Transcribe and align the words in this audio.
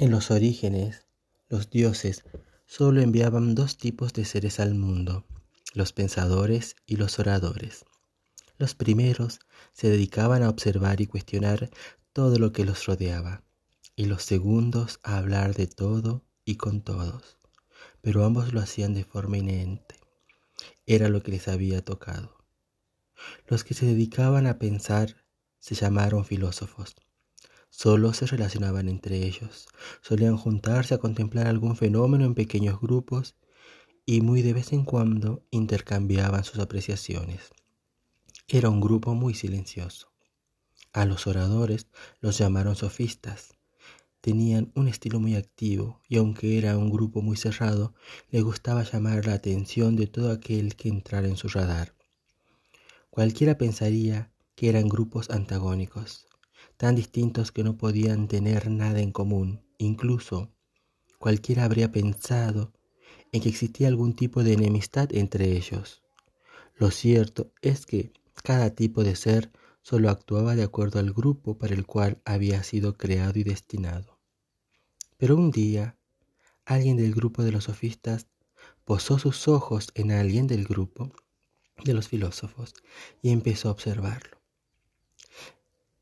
En 0.00 0.12
los 0.12 0.30
orígenes, 0.30 1.06
los 1.48 1.70
dioses 1.70 2.22
solo 2.66 3.00
enviaban 3.00 3.56
dos 3.56 3.78
tipos 3.78 4.12
de 4.12 4.24
seres 4.24 4.60
al 4.60 4.76
mundo, 4.76 5.26
los 5.74 5.92
pensadores 5.92 6.76
y 6.86 6.94
los 6.94 7.18
oradores. 7.18 7.84
Los 8.58 8.76
primeros 8.76 9.40
se 9.72 9.90
dedicaban 9.90 10.44
a 10.44 10.50
observar 10.50 11.00
y 11.00 11.06
cuestionar 11.06 11.68
todo 12.12 12.38
lo 12.38 12.52
que 12.52 12.64
los 12.64 12.86
rodeaba, 12.86 13.42
y 13.96 14.04
los 14.04 14.22
segundos 14.22 15.00
a 15.02 15.18
hablar 15.18 15.56
de 15.56 15.66
todo 15.66 16.24
y 16.44 16.54
con 16.54 16.80
todos, 16.82 17.38
pero 18.00 18.24
ambos 18.24 18.52
lo 18.52 18.60
hacían 18.60 18.94
de 18.94 19.02
forma 19.02 19.38
inherente. 19.38 19.96
Era 20.86 21.08
lo 21.08 21.24
que 21.24 21.32
les 21.32 21.48
había 21.48 21.84
tocado. 21.84 22.36
Los 23.48 23.64
que 23.64 23.74
se 23.74 23.86
dedicaban 23.86 24.46
a 24.46 24.60
pensar 24.60 25.16
se 25.58 25.74
llamaron 25.74 26.24
filósofos. 26.24 26.94
Solo 27.70 28.12
se 28.12 28.26
relacionaban 28.26 28.88
entre 28.88 29.26
ellos. 29.26 29.68
Solían 30.00 30.36
juntarse 30.36 30.94
a 30.94 30.98
contemplar 30.98 31.46
algún 31.46 31.76
fenómeno 31.76 32.24
en 32.24 32.34
pequeños 32.34 32.80
grupos 32.80 33.36
y 34.06 34.22
muy 34.22 34.42
de 34.42 34.54
vez 34.54 34.72
en 34.72 34.84
cuando 34.84 35.44
intercambiaban 35.50 36.42
sus 36.44 36.58
apreciaciones. 36.58 37.50
Era 38.48 38.70
un 38.70 38.80
grupo 38.80 39.14
muy 39.14 39.34
silencioso. 39.34 40.10
A 40.94 41.04
los 41.04 41.26
oradores 41.26 41.86
los 42.20 42.38
llamaron 42.38 42.74
sofistas. 42.74 43.50
Tenían 44.22 44.72
un 44.74 44.88
estilo 44.88 45.20
muy 45.20 45.36
activo 45.36 46.00
y 46.08 46.16
aunque 46.16 46.58
era 46.58 46.78
un 46.78 46.90
grupo 46.90 47.20
muy 47.20 47.36
cerrado, 47.36 47.94
les 48.30 48.42
gustaba 48.42 48.82
llamar 48.82 49.26
la 49.26 49.34
atención 49.34 49.94
de 49.94 50.06
todo 50.06 50.32
aquel 50.32 50.74
que 50.74 50.88
entrara 50.88 51.28
en 51.28 51.36
su 51.36 51.48
radar. 51.48 51.94
Cualquiera 53.10 53.58
pensaría 53.58 54.32
que 54.54 54.70
eran 54.70 54.88
grupos 54.88 55.30
antagónicos, 55.30 56.26
tan 56.76 56.94
distintos 56.94 57.52
que 57.52 57.64
no 57.64 57.76
podían 57.76 58.28
tener 58.28 58.70
nada 58.70 59.00
en 59.00 59.12
común. 59.12 59.60
Incluso 59.78 60.50
cualquiera 61.18 61.64
habría 61.64 61.92
pensado 61.92 62.72
en 63.32 63.42
que 63.42 63.48
existía 63.48 63.88
algún 63.88 64.14
tipo 64.14 64.42
de 64.42 64.54
enemistad 64.54 65.08
entre 65.12 65.56
ellos. 65.56 66.02
Lo 66.76 66.90
cierto 66.90 67.52
es 67.62 67.86
que 67.86 68.12
cada 68.42 68.70
tipo 68.70 69.02
de 69.04 69.16
ser 69.16 69.50
solo 69.82 70.10
actuaba 70.10 70.54
de 70.54 70.62
acuerdo 70.62 70.98
al 70.98 71.12
grupo 71.12 71.58
para 71.58 71.74
el 71.74 71.86
cual 71.86 72.20
había 72.24 72.62
sido 72.62 72.96
creado 72.96 73.38
y 73.38 73.44
destinado. 73.44 74.18
Pero 75.16 75.36
un 75.36 75.50
día, 75.50 75.96
alguien 76.64 76.96
del 76.96 77.14
grupo 77.14 77.42
de 77.42 77.52
los 77.52 77.64
sofistas 77.64 78.28
posó 78.84 79.18
sus 79.18 79.48
ojos 79.48 79.88
en 79.94 80.12
alguien 80.12 80.46
del 80.46 80.64
grupo 80.64 81.12
de 81.84 81.94
los 81.94 82.08
filósofos 82.08 82.74
y 83.22 83.30
empezó 83.30 83.68
a 83.68 83.72
observarlo. 83.72 84.37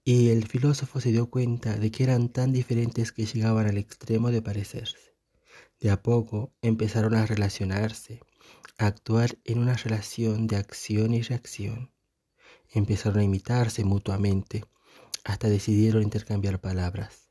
Y 0.08 0.28
el 0.28 0.46
filósofo 0.46 1.00
se 1.00 1.10
dio 1.10 1.30
cuenta 1.30 1.76
de 1.76 1.90
que 1.90 2.04
eran 2.04 2.28
tan 2.28 2.52
diferentes 2.52 3.10
que 3.10 3.26
llegaban 3.26 3.66
al 3.66 3.76
extremo 3.76 4.30
de 4.30 4.40
parecerse. 4.40 5.16
De 5.80 5.90
a 5.90 6.00
poco 6.00 6.54
empezaron 6.62 7.16
a 7.16 7.26
relacionarse, 7.26 8.20
a 8.78 8.86
actuar 8.86 9.36
en 9.42 9.58
una 9.58 9.74
relación 9.74 10.46
de 10.46 10.58
acción 10.58 11.12
y 11.12 11.22
reacción. 11.22 11.90
Empezaron 12.70 13.18
a 13.18 13.24
imitarse 13.24 13.82
mutuamente 13.82 14.64
hasta 15.24 15.48
decidieron 15.48 16.04
intercambiar 16.04 16.60
palabras. 16.60 17.28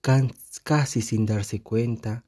Casi 0.00 1.02
sin 1.02 1.26
darse 1.26 1.62
cuenta, 1.62 2.24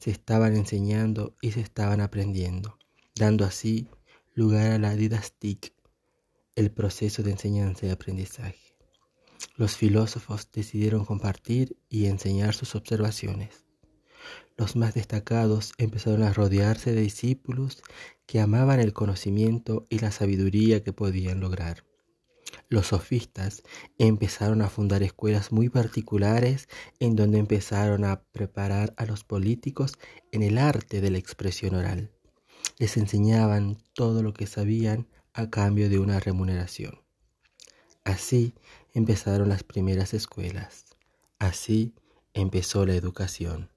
se 0.00 0.10
estaban 0.10 0.56
enseñando 0.56 1.36
y 1.40 1.52
se 1.52 1.60
estaban 1.60 2.00
aprendiendo, 2.00 2.76
dando 3.14 3.44
así 3.44 3.86
lugar 4.34 4.72
a 4.72 4.78
la 4.80 4.96
didastic, 4.96 5.74
el 6.56 6.72
proceso 6.72 7.22
de 7.22 7.30
enseñanza 7.30 7.86
y 7.86 7.90
aprendizaje. 7.90 8.71
Los 9.56 9.76
filósofos 9.76 10.50
decidieron 10.50 11.04
compartir 11.04 11.76
y 11.88 12.06
enseñar 12.06 12.54
sus 12.54 12.74
observaciones. 12.74 13.64
Los 14.56 14.76
más 14.76 14.94
destacados 14.94 15.72
empezaron 15.78 16.22
a 16.22 16.32
rodearse 16.32 16.92
de 16.92 17.00
discípulos 17.00 17.82
que 18.26 18.40
amaban 18.40 18.80
el 18.80 18.92
conocimiento 18.92 19.86
y 19.88 19.98
la 19.98 20.10
sabiduría 20.10 20.82
que 20.82 20.92
podían 20.92 21.40
lograr. 21.40 21.84
Los 22.68 22.88
sofistas 22.88 23.62
empezaron 23.98 24.62
a 24.62 24.68
fundar 24.68 25.02
escuelas 25.02 25.52
muy 25.52 25.68
particulares 25.68 26.68
en 27.00 27.16
donde 27.16 27.38
empezaron 27.38 28.04
a 28.04 28.22
preparar 28.32 28.92
a 28.96 29.06
los 29.06 29.24
políticos 29.24 29.94
en 30.32 30.42
el 30.42 30.58
arte 30.58 31.00
de 31.00 31.10
la 31.10 31.18
expresión 31.18 31.74
oral 31.74 32.10
les 32.78 32.96
enseñaban 32.96 33.78
todo 33.92 34.22
lo 34.22 34.32
que 34.34 34.46
sabían 34.46 35.08
a 35.34 35.50
cambio 35.50 35.88
de 35.88 35.98
una 35.98 36.20
remuneración. 36.20 37.00
Así 38.04 38.54
empezaron 38.92 39.48
las 39.48 39.64
primeras 39.64 40.14
escuelas. 40.14 40.84
Así 41.38 41.94
empezó 42.34 42.86
la 42.86 42.94
educación. 42.94 43.71